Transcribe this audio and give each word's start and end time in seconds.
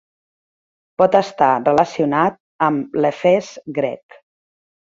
Pot 1.01 1.17
estar 1.19 1.49
relacionat 1.67 2.41
amb 2.71 2.99
l'Hefest 3.05 3.65
grec. 3.79 4.21